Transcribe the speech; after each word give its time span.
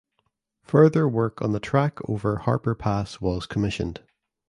Further 0.63 1.07
work 1.07 1.43
on 1.43 1.51
the 1.51 1.59
track 1.59 1.99
over 2.09 2.37
Harper 2.37 2.73
Pass 2.73 3.21
was 3.21 3.45
commissioned. 3.45 4.01